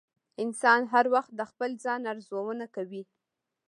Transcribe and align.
انسان 0.43 0.81
هر 0.93 1.05
وخت 1.15 1.31
د 1.35 1.41
خپل 1.51 1.71
ځان 1.83 2.01
ارزونه 2.11 2.65
کوي. 2.75 3.03